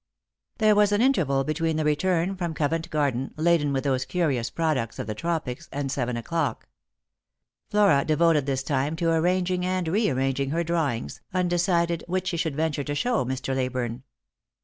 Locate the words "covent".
2.55-2.89